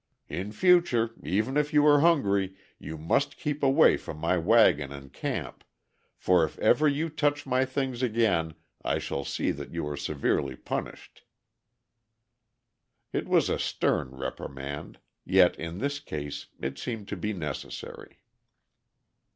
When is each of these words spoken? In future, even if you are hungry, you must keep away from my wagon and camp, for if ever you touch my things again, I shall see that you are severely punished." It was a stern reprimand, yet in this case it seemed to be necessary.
In 0.29 0.51
future, 0.51 1.11
even 1.21 1.55
if 1.57 1.73
you 1.73 1.85
are 1.85 1.99
hungry, 2.01 2.55
you 2.79 2.97
must 2.97 3.37
keep 3.37 3.61
away 3.61 3.97
from 3.97 4.17
my 4.17 4.35
wagon 4.35 4.91
and 4.91 5.13
camp, 5.13 5.63
for 6.17 6.43
if 6.43 6.57
ever 6.57 6.87
you 6.87 7.07
touch 7.07 7.45
my 7.45 7.65
things 7.65 8.01
again, 8.01 8.55
I 8.83 8.97
shall 8.97 9.23
see 9.23 9.51
that 9.51 9.71
you 9.71 9.87
are 9.87 9.95
severely 9.95 10.55
punished." 10.55 11.21
It 13.13 13.27
was 13.27 13.47
a 13.47 13.59
stern 13.59 14.15
reprimand, 14.15 14.97
yet 15.23 15.55
in 15.57 15.77
this 15.77 15.99
case 15.99 16.47
it 16.59 16.79
seemed 16.79 17.07
to 17.09 17.15
be 17.15 17.31
necessary. 17.31 18.23